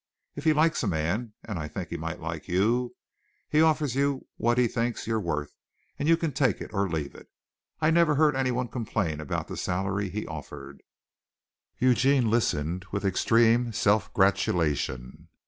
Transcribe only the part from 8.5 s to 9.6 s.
complain about the